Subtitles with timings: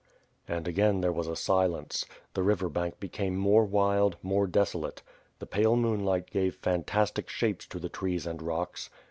[0.47, 2.07] And again, there was a silence.
[2.33, 5.03] The river bank became more wild, more desolate.
[5.37, 8.89] The pale moonlight gave fantas tic shapes to the trees and rocks.